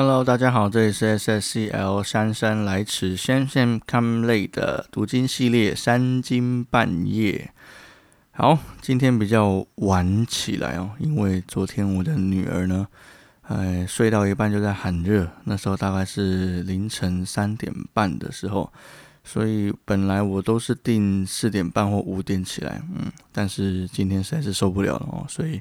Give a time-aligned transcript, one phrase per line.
[0.00, 7.50] Hello，大家好，这里是 SSCL 姗姗来迟，先先 come late 的读经系列三更半夜。
[8.30, 12.86] 好，今天比较晚起来哦，因为昨天我的女儿呢，
[13.48, 18.72] 哎，睡到一半就在喊热，那时候大概是凌晨三点半的时候，
[19.24, 25.60] 所以本来我都是定四点半或五点起来，嗯，但是今天实在是受不了了哦，所以。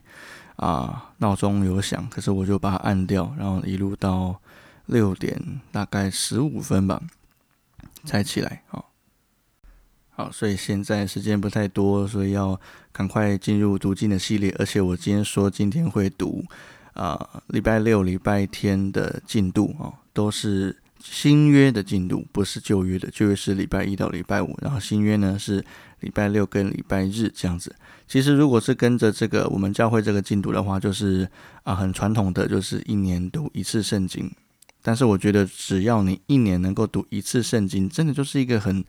[0.57, 4.39] 啊，闹钟有响，可是我就把它按掉，然后一路到
[4.85, 7.01] 六点大概十五分吧
[8.03, 8.61] 才起来。
[8.67, 8.91] 好，
[10.09, 12.59] 好，所以现在时间不太多，所以要
[12.91, 14.53] 赶快进入读经的系列。
[14.59, 16.43] 而且我今天说今天会读
[16.93, 20.75] 啊，礼拜六、礼拜天的进度啊，都是。
[21.09, 25.63] 新约的进度不是旧约的，旧约是礼拜一到礼拜五，然后新约呢是
[26.01, 27.73] 礼拜六跟礼拜日这样子。
[28.07, 31.27] 其实如果是跟着这个我们教会这个进度的话，就是
[31.63, 34.31] 啊很传统的，就是一年读一次圣经。
[34.81, 38.83] 但是我觉得只要你一年能够读一次圣经，真的就是一个很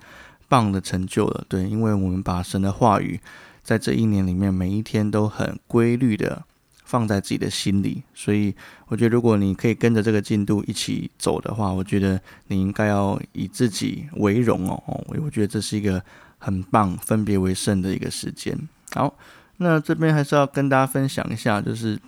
[0.48, 1.44] 棒的成就了。
[1.48, 3.20] 对，因为我们把神的话语
[3.62, 6.44] 在这一年里面每一天都很规律的。
[6.88, 8.54] 放在自己的心里，所以
[8.86, 14.82] 我觉得，如果你可以跟着这个进度一起走的话，我觉得你应该要以自己为荣哦。
[14.86, 16.02] 哦，我觉得这是一个
[16.38, 18.58] 很棒、分别为圣的一个时间。
[18.94, 19.14] 好，
[19.58, 22.00] 那这边还是要跟大家分享一下，就是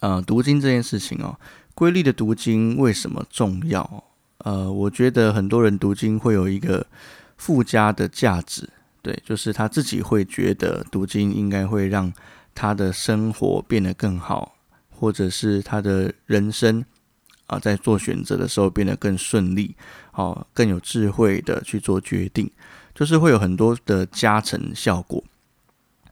[0.00, 1.38] 呃，读经这件事情哦，
[1.76, 4.04] 规律的读经为什么重要？
[4.38, 6.84] 呃，我觉得很多人读经会有一个
[7.36, 8.68] 附加的价值，
[9.02, 12.12] 对，就是他自己会觉得读经应该会让。
[12.54, 14.54] 他的生活变得更好，
[14.90, 16.84] 或者是他的人生
[17.46, 19.74] 啊，在做选择的时候变得更顺利，
[20.12, 22.50] 哦，更有智慧的去做决定，
[22.94, 25.22] 就是会有很多的加成效果。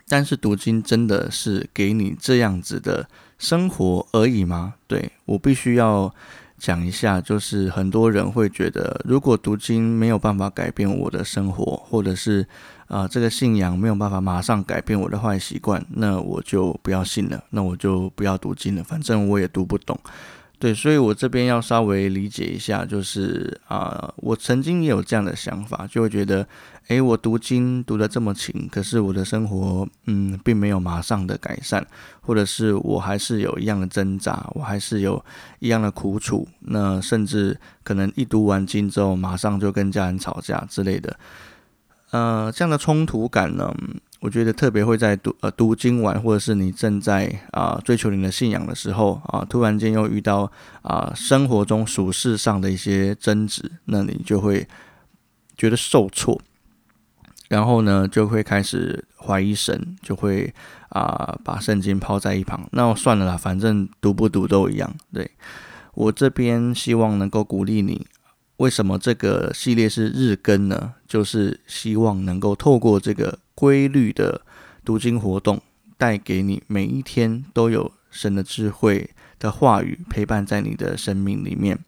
[0.08, 4.74] 但是读经真的是给你这样子的生活而已吗？
[4.86, 6.12] 对我必须要
[6.58, 12.46] 讲一下，就是很多人会觉得，如果读经没有办法改变我的生活，或者是。
[12.92, 19.98] 啊，这个信仰没有办法马上改变我的坏习惯，那我就不要信了，那我就不要读经了，反正我也读不懂。
[20.58, 26.46] 对，所以我这边要稍微理解一下，就是啊，我曾经也有这样的想法，就会觉得，
[26.88, 31.84] 诶，我读经读得这么勤，可是我的生活，嗯，并没有马上的改善，
[32.20, 35.24] 或者是我还是有一样的挣扎，我还是有
[35.60, 41.18] 一样的苦楚，那甚至可能一读完经之后，马上就跟家人吵架之类的。
[42.12, 43.74] 呃，这样的冲突感呢，
[44.20, 50.52] 我觉得特别会在读呃读经完，或者是你正在啊追求你的信仰的时候啊，突然间又遇到
[50.82, 54.68] 啊生活中俗事上的一些争执，那你就会
[55.56, 56.38] 觉得受挫，
[57.48, 60.52] 然后呢就会开始怀疑神，就会
[60.90, 64.94] 啊把圣经抛在一旁，那算了啦，反正读不读都一样。
[65.14, 65.30] 对
[65.94, 68.06] 我这边希望能够鼓励你。
[68.58, 70.94] 为什么这个系列是日更呢？
[71.08, 74.40] 就是希望能够透过这个规律的
[74.84, 75.60] 读经活动，
[75.96, 81.78] 带给你每一天都有神的智慧的话语陪伴在你的生命里面。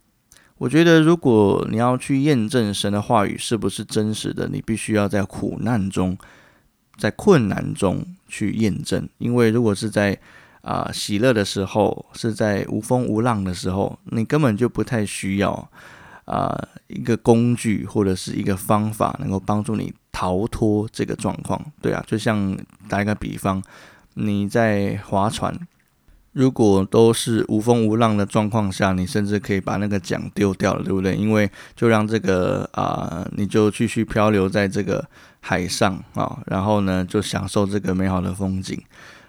[0.59, 6.17] 我觉得，如果你要去验证神的话语是不是真实的，你必须要在苦难中、
[6.97, 9.09] 在困难中去验证。
[9.19, 10.19] 因为如果是在
[10.63, 15.71] 啊喜乐的时候，是在无风无浪的时候，你根本就不太需要。
[16.25, 21.61] 啊，一个工具或者是一个方法，能够帮助你逃脱这个状况。
[21.83, 22.57] 对啊，就像
[22.89, 23.62] 打一个比方，
[24.15, 25.55] 你在划船，
[26.33, 31.15] 如果都是无风无浪的状况下，你甚至可以把那个桨丢掉了，对不对？
[31.15, 35.06] 因为就让这个啊，你就继续漂流在这个
[35.41, 38.83] 海上啊，然后呢，就享受这个美好的风景。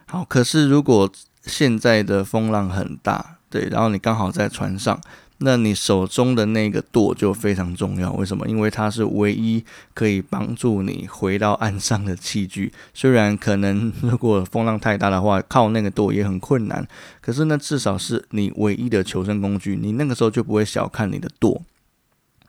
[0.07, 1.11] 好，可是如果
[1.43, 4.97] 现在的风浪很大，对，然后你刚好在船上。
[5.39, 8.47] 那你手中的那个舵就非常重要，为什么？
[8.47, 9.63] 因为它是唯一
[9.93, 12.71] 可以帮助你回到岸上的器具。
[12.93, 16.87] 虽然可能如果风浪太大的话，靠那个舵也很困难，
[17.21, 19.75] 可是呢，至少是你唯一的求生工具。
[19.75, 21.61] 你那个时候就不会小看你的舵。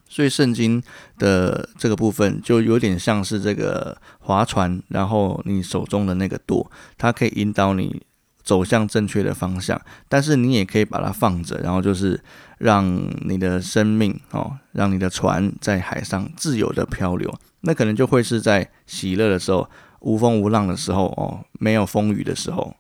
[0.08, 0.81] 所以圣经
[1.19, 8.00] 的这个部分就有点像是这个划船，然后你手中的那个舵，它可以引导你。
[8.46, 9.78] 走向正确的方向，
[10.08, 12.22] 但是你也可以把它放着，然后就是
[12.58, 12.87] 让
[13.28, 17.34] 你的生命哦，让你的船在海上自由的漂流。
[17.62, 22.76] 那可能就会是在喜乐的时候，无风无浪的时候哦，没有风雨的时候。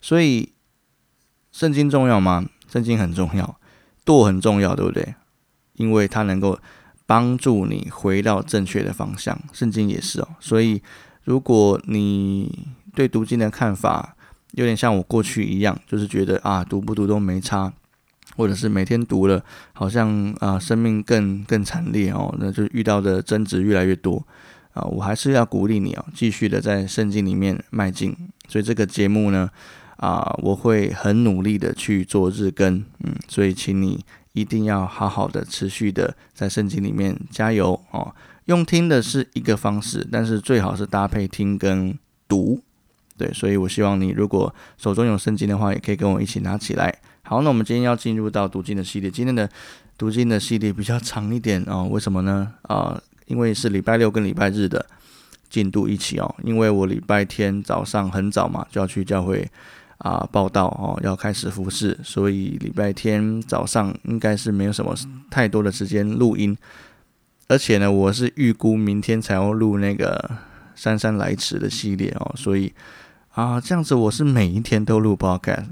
[0.00, 0.52] 所以
[1.50, 2.48] 圣经重要吗？
[2.68, 3.58] 圣经很重要，
[4.04, 5.16] 舵很重要，对不对？
[5.74, 6.56] 因为它能够
[7.06, 9.36] 帮助你回到正确的方向。
[9.52, 10.28] 圣经也是哦。
[10.38, 10.80] 所以
[11.24, 14.14] 如果你对读经的看法，
[14.52, 17.72] 有点像我过去一样，就是觉得啊，读不读都没差。
[18.36, 19.42] 或者是每天读了，
[19.72, 24.24] 好像啊生命更更惨烈哦，那就遇到的争执越来越多
[24.74, 28.14] 啊，我还是要鼓励你哦，继续的在圣经里面迈进。
[28.46, 29.50] 所以这个节目呢，
[29.96, 34.04] 啊，我会很努力的去做日更，嗯，所以请你
[34.34, 38.14] 一定要好好的持续的在圣经里面加油哦。
[38.44, 41.98] 用听的是一个方式，但是最好是搭配听跟
[42.28, 42.60] 读，
[43.18, 46.94] 对，所以我希望你如果手中有圣经的话，也可以跟我一起拿起来。
[47.22, 49.10] 好，那我们今天要进入到读经的系列。
[49.10, 49.46] 今天的
[49.98, 52.54] 读经的系列比较长一点哦，为什么呢？
[52.62, 54.86] 啊，因为是礼拜六跟礼拜日的
[55.50, 56.34] 进度一起哦。
[56.42, 59.46] 因为我礼拜天早上很早嘛，就要去教会
[59.98, 64.94] 啊报道哦，要开始服侍，所以礼拜天早上应该是没有什么
[65.28, 66.56] 太多的时间录音。
[67.48, 70.30] 而且呢，我是预估明天才要录那个
[70.74, 72.72] 姗姗来迟的系列哦，所以
[73.38, 75.66] 啊，这样子我是每一天都录 podcast。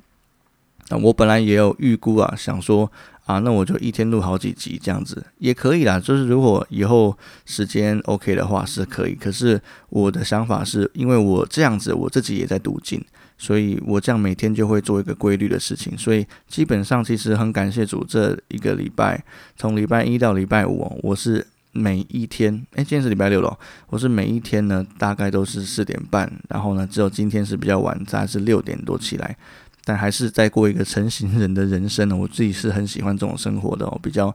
[0.89, 2.89] 那我本来也有预估啊，想说
[3.25, 5.99] 啊，那我就一天录好几集这样子也可以啦。
[5.99, 9.17] 就是如果以后时间 OK 的话是可以。
[9.17, 13.05] 可是我的想法是因为我这样子我自己也在读经，
[13.37, 15.99] 所以我这样每天就会做一个规律的事情。
[15.99, 19.25] 所以基本上其实很感谢主，这一个礼拜
[19.57, 21.45] 从礼拜一到礼拜五，我是
[21.77, 23.59] 每一天，诶，今天是礼拜六了，
[23.89, 29.37] 我是每一天呢大概都是四点半，然后呢只有今天是比较晚，大概是六点多起来。
[29.85, 34.35] 但还是在过一个成型人的人生呢，我自己是很喜欢这种生活的哦，比较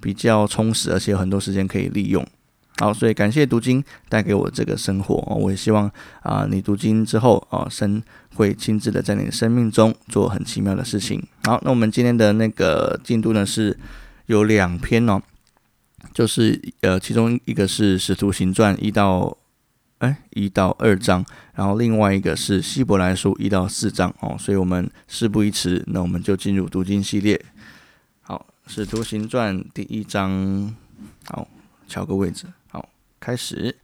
[0.00, 2.24] 比较充实，而且有很多时间可以利用。
[2.78, 5.90] 好，所以感谢读经带给我这个生活哦，我也希望
[6.22, 8.02] 啊，你读经之后啊，神
[8.34, 11.22] 会亲自的在你的生命中做很奇妙的事情。
[11.44, 13.76] 好，那我们今天的那个进度呢是
[14.26, 15.20] 有两篇哦，
[16.14, 19.36] 就是呃，其中一个是使徒行传一到。
[19.98, 27.40] 哎，一到二章，然后另外一个是希伯来书一到四章哦，所以我们事不宜迟，那我们就进入读经系列。
[28.20, 30.74] 好，使徒行传第一章，
[31.26, 31.46] 好，
[31.86, 32.88] 调个位置，好，
[33.20, 33.76] 开始。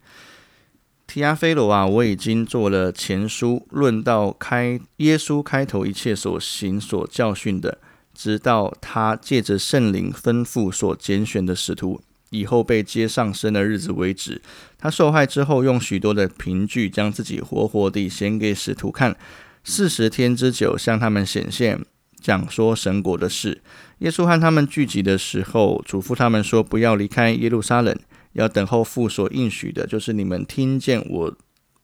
[1.07, 7.77] 提阿菲罗啊，我已经做了前书，论到开耶稣开头一切所行所教训的，
[8.13, 12.01] 直到他借着圣灵吩咐所拣选的使徒。
[12.31, 14.41] 以后被接上身的日子为止，
[14.77, 19.15] 他受害之后，用许多的凭据将自己活活地显给使徒看，
[19.63, 21.83] 四十天之久向他们显现，
[22.19, 23.61] 讲说神国的事。
[23.99, 27.97] 耶稣和他们聚集的时候，嘱咐他们说：不要离开耶路撒冷，
[28.33, 31.37] 要等候父所应许的，就是你们听见我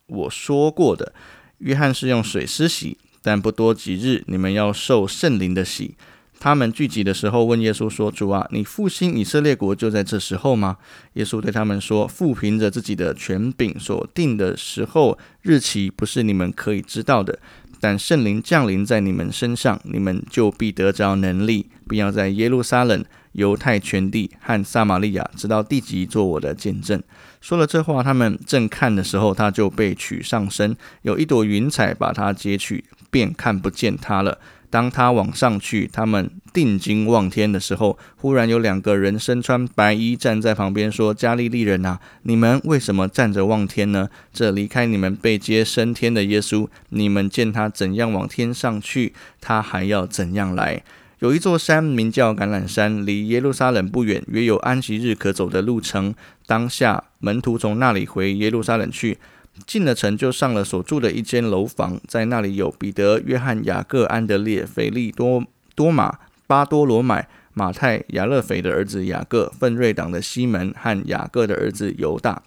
[0.06, 1.12] 我说过的。
[1.58, 5.96] 约翰是用水施洗，但不多几日，你们要受圣灵的洗。
[6.38, 10.76] 他们聚集的时候，问耶稣说：“主啊，你复兴以色列国就在这时候吗？”
[11.14, 17.38] 耶稣对他们说：“父凭着自己的权柄所定的时候日期，不是你们可以知道的。
[17.80, 27.02] 但圣灵降临在你们身上，你们就必得着能力，并要在耶路撒冷、犹太全地和撒玛利亚，直到地极，做我的见证。”
[27.40, 34.38] 说了这话，他们正看的时候，他就被取上身，有一朵云彩把他接去，便看不见他了。
[34.76, 44.10] 当他往上去，他们定睛望天的时候，忽然有两个人身穿白衣站在旁边，说：“加利利人啊，你们为什么站着望天呢？
[44.34, 50.82] 这离开你们被接升天的耶稣，你们见他怎样往天上去，他还要怎样来。
[51.20, 56.14] 有一座山名叫橄榄山，离耶路撒冷不远，约有安息日可走的路程。
[56.44, 59.16] 当下门徒从那里回耶路撒冷去。”
[59.64, 65.44] 进了城，就上了所住的一间楼房，在那里有彼得、约翰、雅各、安德烈、腓利多、
[65.74, 72.42] 多马、巴多罗买、马太、亚勒斐的儿子雅各、奋锐党的西门和雅各的儿子犹大。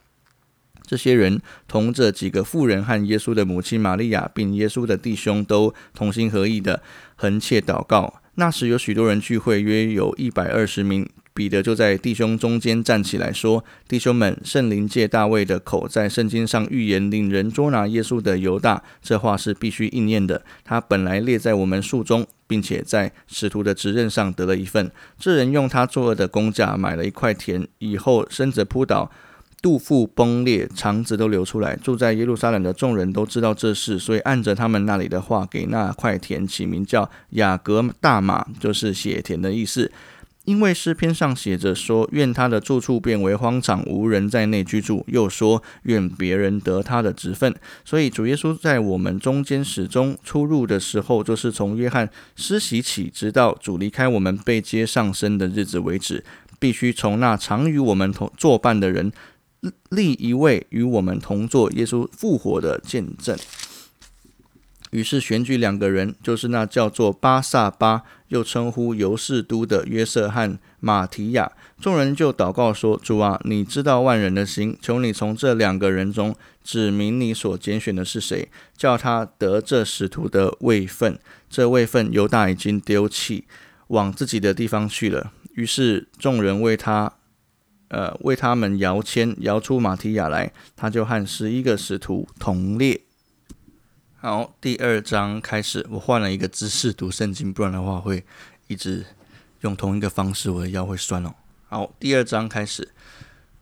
[0.85, 6.81] 这些人同这几个妇人和耶稣的母亲玛利亚，并耶稣的弟兄，都同心合意的
[7.15, 8.21] 横切祷告。
[8.35, 11.07] 那时有许多人聚会，约有一百二十名。
[11.33, 20.43] 彼得就在弟兄中间站起来说：“弟兄们，圣灵借大卫的口在圣经上预言领人捉拿耶稣的犹大，这话是必须应验的。
[20.65, 24.91] 他本来列在我们数中，并且在使徒的职任上得了一份。
[25.17, 29.09] 这人用他作恶的工价买了一块田，以后身子扑倒，
[29.61, 31.77] 肚腹崩裂，肠子都流出来。
[31.77, 39.89] 住在耶路撒冷的众人都知道这事，所以按着他们那里的话，给那块田起名叫雅各大马，就是血田的意思。”
[40.49, 47.53] 因为诗篇上写着说：“愿他的住处变为荒场，无人在内居住。”又说：“愿别人得他的职分。”
[47.85, 56.25] 所以主耶稣在我们中间始终出入的时候，就是从约翰施洗起，直到主离开我们被接上升的日子为止，
[56.57, 59.11] 必须从那常与我们同作伴的人
[59.89, 63.37] 立一位与我们同做耶稣复活的见证。
[64.89, 71.51] 于是选举两个人，就是那叫做巴萨巴又称呼犹士都的约瑟和马提亚。
[71.79, 81.19] 众人就祷告说：“主啊，你知道万人的心，求你从这两个人中指明你所拣选的是谁，叫他得这使徒的位分。
[81.49, 83.45] 这位分犹大已经丢弃，
[83.87, 87.11] 往自己的地方去了。”于是众人为他，
[87.89, 93.01] 呃，为他们摇签，摇出马提亚来，他就和十一个使徒同列。
[94.21, 98.25] 好，第二章开始，我换了一个姿势读圣经，不然的话会
[98.67, 99.05] 一直
[99.61, 101.33] 用同一个方式，我的腰会酸哦。
[101.69, 102.89] 好，第二章开始。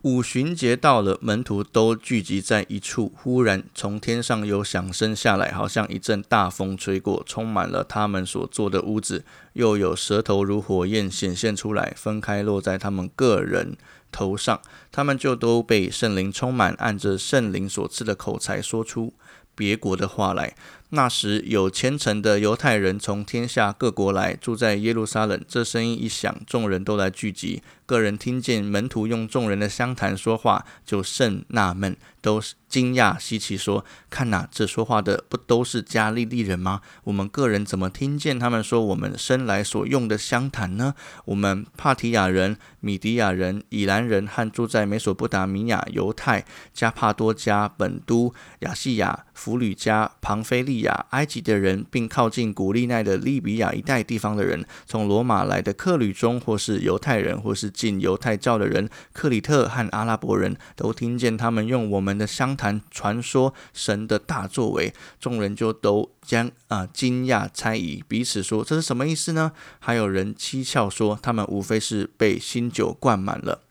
[0.02, 3.14] 五旬节到了，门徒都聚集在一处。
[3.16, 9.24] 忽然，从天上有响声下来，好像一阵大风吹过，充满了他们所坐的屋子。
[9.54, 13.78] 又有舌头如火焰显现出来，分开落在他们个人
[14.12, 14.60] 头上。
[14.92, 19.14] 他们就都被圣灵充满，按着圣灵所赐的口才，说出
[19.58, 20.56] 别国的话来。
[20.92, 25.44] 那时有虔诚的犹太人从天下各国来住在耶路撒冷。
[25.46, 27.62] 这声音一响，众人都来聚集。
[27.88, 36.82] 个人听见门徒用众人的相谈说话，就甚纳闷，都惊讶稀奇，说：“看哪，这说话的不都是加利利人吗？
[37.06, 40.94] 我们个人怎么听见他们说我们生来所用的相谈呢？
[41.24, 57.72] 我们帕提亚人、米迪亚人、以兰人和住在美索不达米亚、犹太、加帕多加、本都、亚细亚、弗吕加、庞菲利亚、埃及的人，并靠近古利奈的利比亚一带地方的人，从罗马来的客旅中，或是犹太人，或是。
[57.77, 69.51] 进犹太教的人，克里特和阿拉伯人都听见他们用我们的相谈传说神的大作为，众人就都将啊惊讶猜疑，彼此说这是什么意思呢？
[69.77, 73.62] 还有人讥诮说他们无非是被新酒灌满了。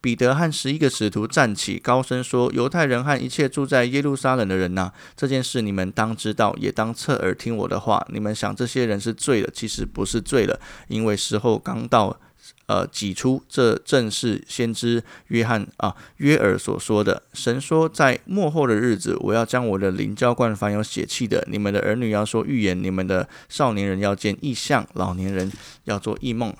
[0.00, 8.06] 彼得和十一个使徒站起，高声说：“犹太人和一切住在耶路撒冷的人呐，这件事你们当知道，也当侧耳听我的话。
[8.12, 12.20] 你们想这些人是醉了，其实不是醉了，因为时候刚到。”
[12.68, 17.22] 呃，挤出这正是先知约翰啊约尔所说的。
[17.32, 21.42] 神说，在末后的日子，我要将我的灵浇灌凡有血气的。
[21.50, 25.50] 你们的儿女要说预言，你们的少年人要见异象，老年人
[25.84, 26.54] 要做异梦。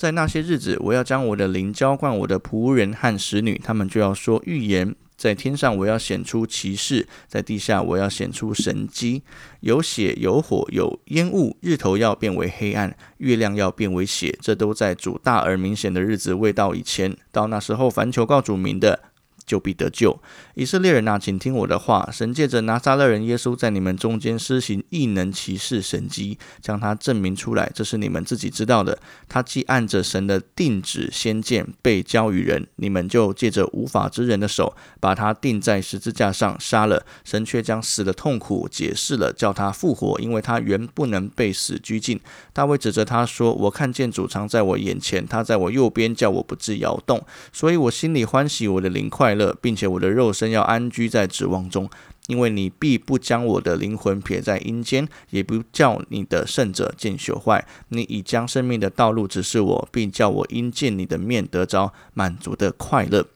[0.00, 4.96] 在那些日子，我要将我的灵浇灌我的仆人和使女，他们就要说预言。
[5.14, 9.22] 在天上，我要显出骑士；在地下，我要显出神机。
[9.60, 11.54] 有血，有火，有烟雾。
[11.60, 14.34] 日头要变为黑暗，月亮要变为血。
[14.40, 17.14] 这都在主大而明显的日子未到以前。
[17.30, 19.00] 到那时候，凡求告主名的。
[19.46, 20.16] 就必得救。
[20.60, 22.06] 以色列人啊，请听我的话。
[22.12, 28.98] 神借着拿撒勒人耶稣在你们中间施行异能、奇事、神迹，将他证明出来，这是你们自己知道的。
[29.26, 37.06] 他既按着神的定旨先见被交于人，你们就借着无法之人的手把他钉在十字架上杀了。
[37.24, 42.20] 神却将死的痛苦解释了，叫他复活，因为他原不能被死拘禁。
[42.52, 47.24] 大卫指着他说：“我看见主常在我眼前，他在我右边，叫我不致摇动。
[47.50, 51.88] 所以我心里欢喜，我的灵快乐。”并且我的肉身要安居在指望中，
[52.26, 57.66] 因为你必不将我的灵魂撇在阴间，也不叫你的圣者见朽坏。
[57.88, 63.26] 你已将生命的道路指示我，并叫我因见你的面得着满足的快乐。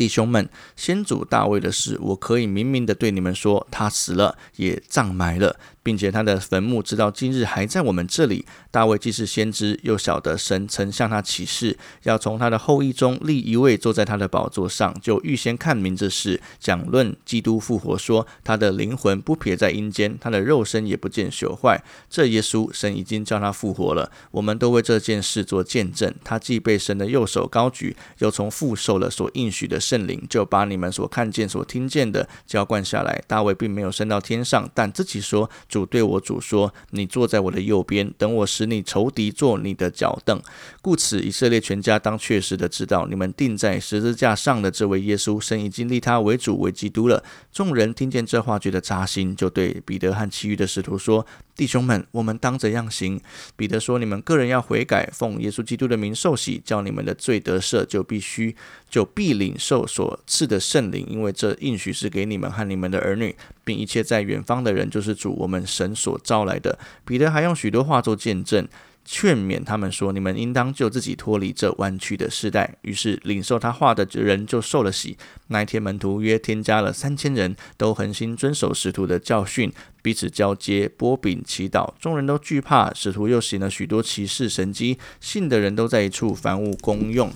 [0.00, 5.58] 弟兄们，先祖大卫的事，我可以明明的对你们说，他死了，也葬埋了。
[5.82, 8.44] 并且他的坟墓直到今日还在我们这里。
[8.70, 21.82] 大卫既是先知，又晓得神曾向他起誓，要从他的后裔中立一位坐在他的宝座上，就预先看明这事，讲论基督复活，说他的灵魂不撇在阴间，他的肉身也不见朽坏。
[22.10, 24.12] 这耶稣，神已经叫他复活了。
[24.32, 26.14] 我们都为这件事做见证。
[26.22, 33.20] 他既被神的右手高举，又从父受了所应许的圣灵，就把你们所看见、所听见的浇灌下来。
[33.26, 35.50] 大卫并没有升到天上，但自己说。
[35.68, 40.40] 主对我主说：“你坐在我的右边，等我使你仇敌坐你的脚凳。”
[40.80, 47.24] 故此，以色列全家当确实的知道，你们钉在十字架上的这位耶稣，神已经立他为主为基督了。
[47.50, 51.26] 众人听见这话，觉得扎心，就对彼得和其余的使徒说
[51.60, 53.20] ：“弟兄们，我们当怎样行？”
[53.54, 58.56] 彼得说：“你们个人要悔改，奉耶稣基督的名受洗，叫你们的罪得赦，就必须
[58.88, 68.66] 就必领受所赐的圣灵，因为这应许是给你们和你们的儿女，并一切在远方的人，就是主我们。”神所招来的彼得还用许多话做见证，
[69.12, 75.18] 劝勉他们说：“你们应当救自己脱离这弯曲的时代。”于是领受他话的人就受了洗。
[75.48, 81.92] 那一天，门徒约添加了三千人，都恒心遵守使徒的教训，彼此交接、波饼、祈祷。
[81.98, 87.32] 众人都惧怕，使徒又行了许多奇事神迹，信的人都在一处，凡物公用。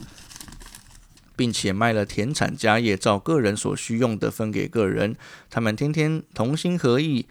[1.35, 5.16] 并且卖了田产家业，照个人所需用的分给个人。
[5.50, 7.26] 他们天天同心合意。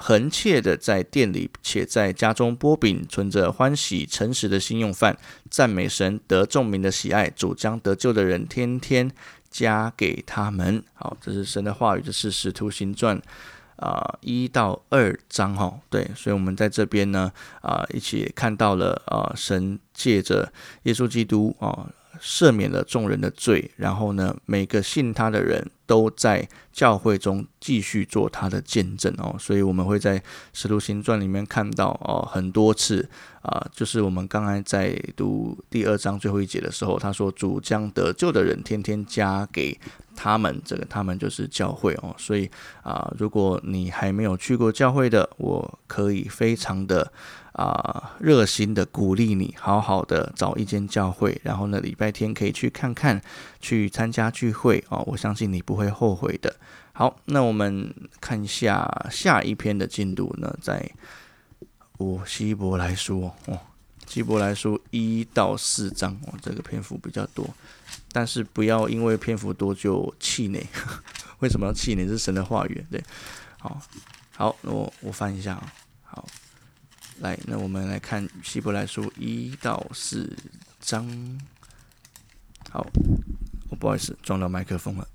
[0.00, 5.18] 恒切的在店里且在家中剥饼，存着欢喜诚实的心用饭，
[5.50, 9.10] 赞美神得众民的喜爱，主将得救的人天天
[9.50, 10.82] 加给他们。
[10.94, 13.20] 好，这是神的话语，这是使徒行传。
[13.76, 20.52] 啊，一到二章哈，对，所以我们在这边呢，啊，一起看到了啊，神借着
[20.82, 21.86] 耶稣基督啊。
[22.20, 30.22] 赦免了众人的罪，然后呢，每个信他的人都在教会中继续做他的见证哦，所以我们会在
[30.52, 33.08] 使徒行传里面看到哦很多次
[33.42, 39.78] 啊，就是我们刚才在读第二章最后一节的时候，他说主将得救的人天天加给
[40.14, 42.50] 他们，这个他们就是教会哦，所以
[42.82, 47.12] 啊，如果你还没有去过教会的，我可以非常的。
[47.58, 53.20] 啊，热心的鼓励你，好好的找一间教会，然后呢，礼拜天可以去看看，
[53.58, 55.02] 去参加聚会哦。
[55.08, 56.54] 我相信你不会后悔的。
[56.92, 60.88] 好，那我们看一下下一篇的进度呢，在
[61.96, 63.58] 我希伯来书哦，
[64.06, 67.44] 希伯来书一到四章哦，这个篇幅比较多，
[68.12, 70.64] 但是不要因为篇幅多就气馁。
[71.40, 72.06] 为什么要气馁？
[72.06, 73.02] 是神的话语，对，
[73.58, 73.80] 好，
[74.36, 75.72] 好，我我翻一下啊，
[76.04, 76.24] 好。
[77.20, 80.36] 来，那我们来看希伯来书一到四
[80.80, 81.06] 章。
[82.70, 82.86] 好，
[83.70, 85.08] 我不好意思撞到麦克风了。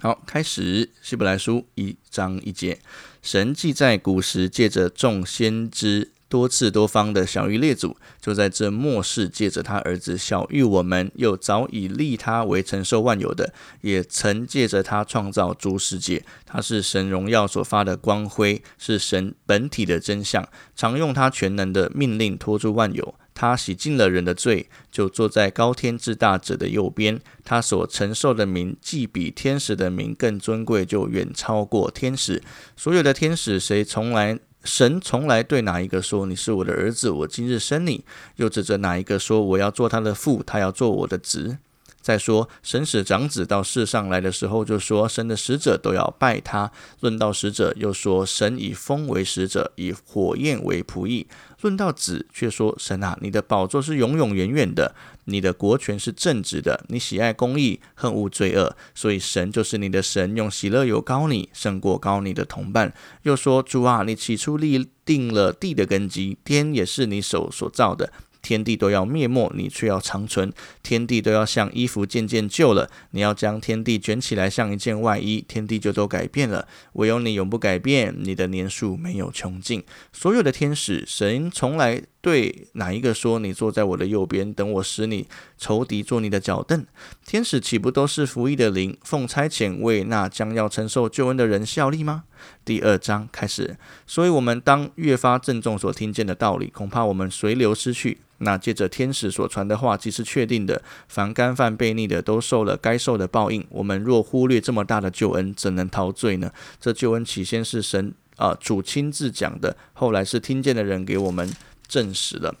[0.00, 2.80] 好，开始希伯来书一章一节，
[3.22, 6.10] 神既在古时借着众先知。
[6.34, 16.24] 多次多方的小玉列祖，就在这末世借着他儿子小玉我们，又早已立他为承受万有的，也曾借着他创造诸世界。
[16.44, 23.14] 他是神荣耀所发的光辉，是神本体的真相，常用他全能的命令托住万有。
[23.32, 27.20] 他洗净了人的罪，就坐在高天之大者的右边。
[27.44, 32.42] 他所承受的名，既比天使的名更尊贵，就远超过天使。
[32.76, 34.40] 所有的天使，谁从来？
[34.64, 38.02] 神从来对哪一个说你是我的儿子，我今日生你；
[38.36, 41.58] 又指着哪一个说我要做他的父，他要做我的子。
[42.00, 46.70] 再说，神使长子到世上来的时候，就说神的使者都要拜他。
[47.00, 51.26] 论到使者，又说神以风为使者，以火焰为仆役。
[51.62, 54.94] 论到子，却说神啊，你的宝座是永永远远的。
[55.26, 62.92] 你的国权是正直的，你喜爱公义，恨恶罪恶，所以神就是你的神，用喜乐有高你，胜过高你的同伴。
[63.22, 68.12] 又说主啊，你起初立定了地的根基，天也是你手所造的。
[68.42, 70.50] 天地都要灭没，你却要长存；
[70.82, 76.68] 天地都要像衣服渐渐旧了，你要将天地卷起来像一件外衣，天地就都改变了。
[76.92, 79.82] 唯有你永不改变，你的年数没有穷尽。
[80.12, 86.86] 所有的天使，神从来对哪一个说：“你坐在我的右边，等我使你仇敌做你的脚凳？”
[87.26, 92.24] 天使岂不都是服役的灵，奉差遣为那将要承受救恩的人效力吗？
[92.64, 98.22] 第二章开始，所以我们当越发郑重所听见的道理，恐怕我们随流失去。
[98.38, 103.66] 那借着天使所传的话，既是确定的，凡干犯悖逆的，都受了该受的报应。
[103.68, 106.50] 我们若忽略这么大的救恩，怎能逃罪呢？
[106.80, 111.48] 这救恩起先是神啊主亲自讲的，后来是听见的人给我们
[111.94, 112.56] 证实了。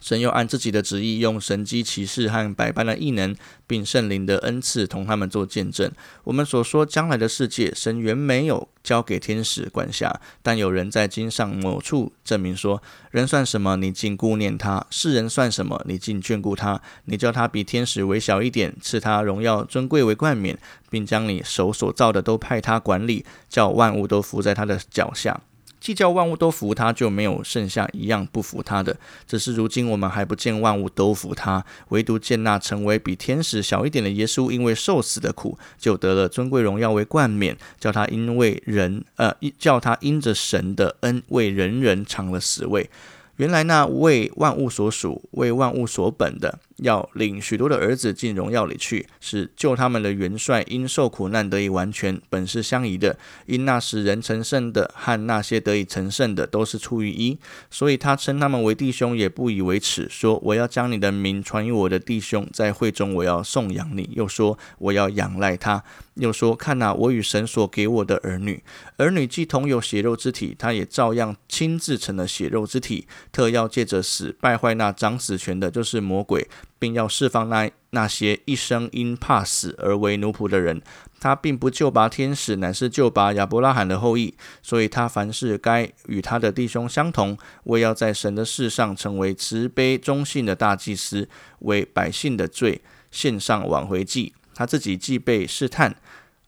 [0.00, 3.34] 神又按自己的旨意，用神机骑士和百般的异能，
[3.66, 5.90] 并圣灵的恩赐，同他们做见证。
[6.22, 16.80] 我们所说将来的世界，神原没有交给天使管辖，但有人在经上某处证明说：人算什么，你竟顾念他；世人算什么，你竟眷顾他？
[17.06, 20.56] 你叫他比天使微小一点，赐他荣耀尊贵为冠冕，
[20.88, 25.40] 并将你手所造的都派他管理，叫万物都伏在他的脚下。
[25.80, 28.96] 既叫万物都服他，就没有剩下一样不服他的。
[29.26, 42.90] 只是如今我们还不见万物都服他，唯独见那成为比天使小一点的耶稣，因为受死的苦，就得了尊贵荣耀为冠冕，叫他因为人，呃，叫他因着神的恩，为人人尝了死味。
[43.36, 46.58] 原来那为万物所属、为万物所本的。
[46.78, 53.18] 要领许多的儿子进荣耀里去，使救他们的元帅因受苦难得以完全，本是相宜的。
[53.46, 57.38] 因那使人成圣的和那些得以成圣的都是出于一，
[57.70, 64.10] 所以他称他们为弟兄，也不以为耻，说我要将你的名传于我的弟兄，在会中我要颂扬你。
[64.14, 65.82] 又说我要仰赖他。
[66.14, 68.60] 又说看哪，我与神所给我的儿女，
[68.96, 76.48] 儿女既同有血肉之体，他也照样亲自成了血肉之体，特要借着死败坏那掌死权的，就是魔鬼。
[76.78, 80.82] 并要释放那那些一生因怕死而为奴仆的人。
[81.20, 84.34] 他并不救拔天使，乃是救拔亚伯拉罕的后裔。
[84.62, 91.28] 所以他凡事该与他的弟兄相同，为要在神的事上成为慈悲忠信的大祭司，
[91.60, 94.32] 为百姓的罪献上挽回祭。
[94.54, 95.96] 他自己既被试探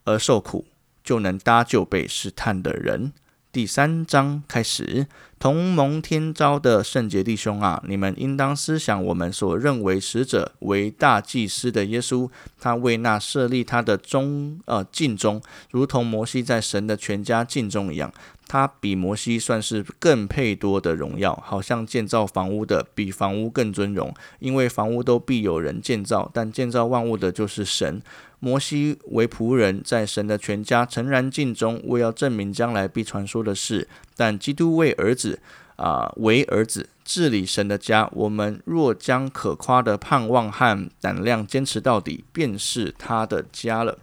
[0.05, 0.66] 而受苦，
[1.03, 3.12] 就能搭救被试探的人。
[3.53, 5.09] 第三章开始，
[5.40, 12.29] 同盟天朝的圣洁弟兄啊，你们应当思想我们所认为使者为大祭司的耶稣，
[12.61, 18.12] 他为那设立他的宗呃敬中，如同摩西在神的全家敬中一样。
[18.46, 28.03] 他比摩西算是更配多的荣耀，好像建造房屋的比房屋更尊荣，因为房屋都必有人建造，但建造万物的就是神。
[28.40, 33.87] 摩西为仆人，在神的全家诚然尽忠，为要证明将来必传说的事。
[34.16, 35.30] 但基督为儿子
[35.77, 38.09] 啊，为儿子治理神的家。
[38.12, 43.99] 我们若将可夸的盼望和胆量坚持到底，便是他的家了。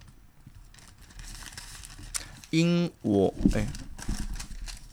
[2.52, 3.68] 因我哎。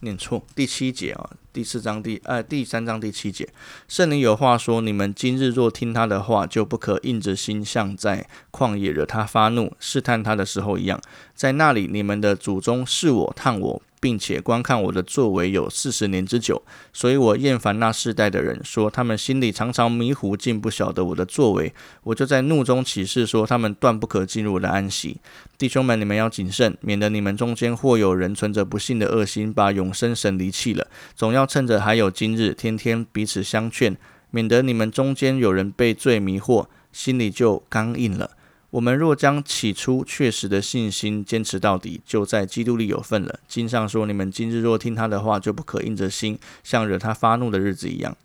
[0.00, 3.48] 念错，第七节啊，第四章第呃第三章第七节，
[3.88, 11.00] 圣灵有话说：你们今日若听他的话，就不可硬着心，像在旷野惹他发怒、试探他的时候一样。
[11.34, 13.82] 在那里，你们的祖宗是我探我。
[14.04, 16.62] 并且观看我的作为有四十年之久，
[16.92, 21.72] 所以我厌烦那世代的人，说他们心里常常迷糊，竟不晓得我的作为。
[22.02, 25.16] 我就在怒中起誓说，他们断不可进入我的安息。
[25.56, 30.86] 弟兄们，你们要谨慎，免得你们中间或有人存着不幸的恶心，把永生神离弃了。
[31.16, 33.96] 总要趁着还有今日，天天彼此相劝，
[34.30, 38.32] 免得你们中间有人被罪迷惑，心里就刚硬了。
[38.74, 43.38] 我们若将起初确实的信心坚持到底，就在基督里有份了。
[43.46, 48.16] 经上说：“你们今日若听他的话，就不可硬着心，像惹他发怒的日子一样。”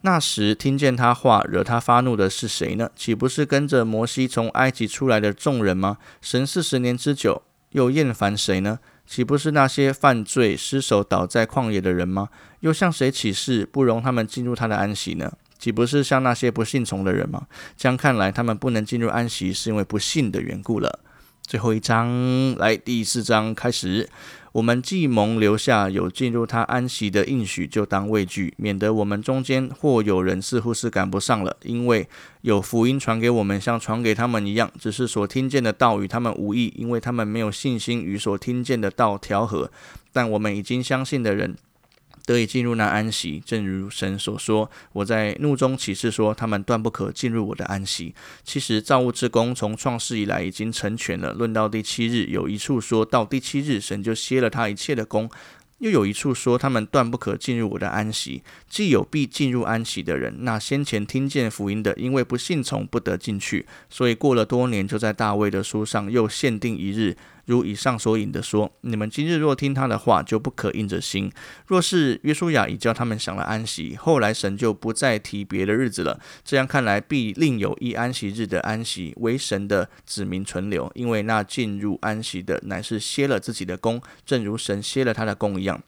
[0.00, 2.90] 那时听见他话惹他发怒的是谁呢？
[2.96, 5.98] 岂不是跟着摩西从埃及出来的众人吗？
[6.22, 7.42] 神四十年之久，
[7.72, 8.78] 又厌烦谁呢？
[9.06, 12.30] 岂不是那些犯罪失手倒在旷野的人吗？
[12.60, 15.30] 又向谁起誓不容他们进入他的安息呢？
[15.60, 17.46] 岂不是像那些不信从的人吗？
[17.76, 21.00] 这样看来，他们不能进入安息，是因为不信的缘故了。
[21.42, 24.08] 最后一章，来第四章开始。
[24.52, 31.56] 我们既蒙留下有进入他安息的应许，就当畏惧，免得我们中间或有人似乎是赶不上了。
[31.62, 32.08] 因为
[32.40, 39.70] 有福音传给我们，像传给他们一样，只是所听见的道与他们无异，因为他们没有信心与所听见的道调和。
[40.12, 41.56] 但我们已经相信的人。
[42.30, 48.14] 得以进入那安息，正如神所说：“我在怒中启示说，他们断不可进入我的安息。”
[48.44, 51.32] 其实造物之功从创世以来已经成全了。
[51.32, 55.28] 论到第七日，有一处说到第七日，神就歇了他一切的功。
[55.78, 58.44] 又有一处说，他们断不可进入我的安息。
[58.68, 63.66] 既有必进入安息的人，那先前听见福音的，因为不信从，不得进去。
[63.88, 67.16] 所以过了多年，就在大卫的书上又限定一日。
[67.50, 71.30] 如以上所引的说，你们今日若听他的话，就不可硬着心。
[71.66, 76.20] 若是约书亚已叫他们享了安息，后来神就不再提别的日子了。
[76.44, 85.82] 这样看来，必另有一安息日的安息为神的子民存留，因为那进入安息的乃是歇了自己的功，正如神歇了他的功一样。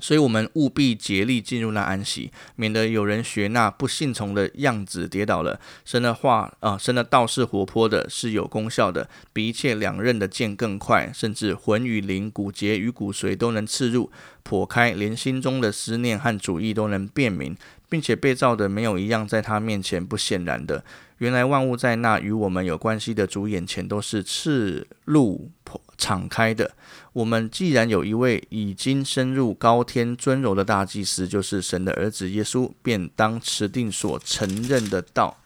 [0.00, 5.60] 所以，我们务必竭力进入那安息，免得有人学那不信从的样子跌倒了。
[5.84, 14.10] 神的话啊，神的道是活泼的，是有功效的，比一切两刃的剑更快，甚至魂与灵、骨节与骨髓都能刺入、
[14.42, 17.56] 破开，连心中的思念和主意都能辨明，
[17.88, 20.84] 并且被造的没有一样在他面前不显然的。
[21.18, 25.50] 原来万物在那与我们有关系的主眼前都是赤露
[26.00, 26.72] 敞开的。
[27.12, 35.36] 我们既然有一位已经深入高天尊荣的大祭司，就是神的儿子耶稣，便当持定所承认的道。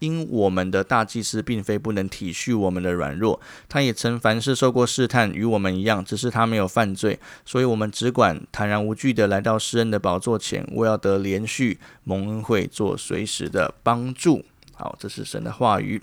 [0.00, 7.18] 因我们的大祭司并非不能体恤我们的软弱，他也曾凡事受过试探，与我们一样，只是他没有犯罪。
[7.44, 14.44] 所以，我们只管坦然无惧的来到施恩的宝座前，我要得连续蒙恩惠，做随时的帮助。
[14.74, 16.00] 好，这是神的话语，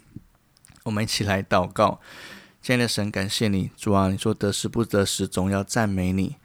[0.84, 2.01] 我们一起来祷告。
[2.65, 6.38] 亲爱的神，感谢你，主啊，你说得失不得时，总要赞美你；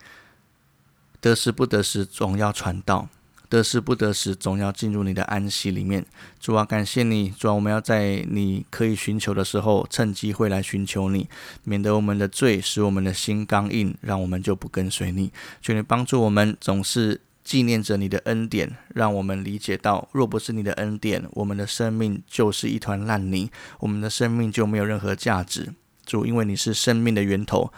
[1.19, 3.09] 得失不得时，总要传道；
[3.49, 6.05] 得失不得时，总要进入你的安息里面。
[6.39, 11.27] 主啊，感谢你，主啊，我们要在你可以寻求的时候，趁机会来寻求你，
[11.65, 15.33] 免得我们的罪使我们的心刚硬，让我们就不跟随你。
[15.63, 17.23] 求你帮助我们，总是。
[17.43, 25.73] 纪念着你的恩典，让我们理解到，若不是你的恩典，我们的生命就是一团烂泥，我们的生命就没有任何价值。
[26.11, 27.73] 主，因为你是生命的源头，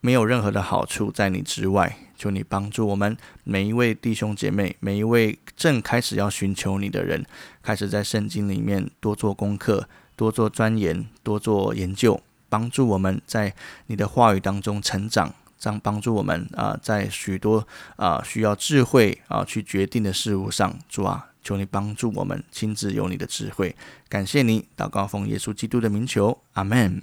[0.00, 1.98] 没有任何的好处在你之外。
[2.16, 7.26] 求你帮助我们每一位弟兄姐妹，每一位正开始要寻求你的人，
[7.60, 13.52] 开始在圣经里面多做功课，多做钻研，多做研究，帮助我们在
[13.88, 15.34] 你的话语当中成长。
[15.58, 23.74] 这样帮助我们啊，在许多啊需要智慧啊去决定的事物上，主啊，求你帮助我们亲自有你的智慧。
[24.08, 27.02] 感谢你，祷告奉耶稣基督的名求，阿门。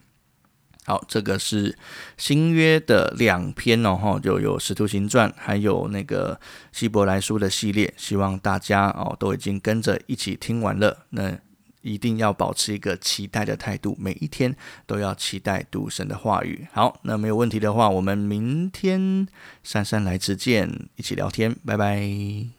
[0.86, 1.78] 好，这个是
[2.18, 6.34] 新约的两篇哦，哈，就有《使徒行传》，还有那个
[6.72, 11.38] 《希伯来书》的系列，希望大家哦都已经跟着一起听完了，那
[11.82, 14.56] 一定要保持一个期待的态度，每一天
[14.88, 16.68] 都要期待读神的话语。
[16.74, 19.28] 好，那没有问题的话，我们明天
[19.64, 22.59] 姗姗来迟见，一起聊天，拜拜。